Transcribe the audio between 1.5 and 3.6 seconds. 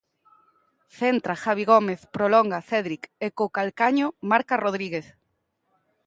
Gómez, prolonga Cédric e co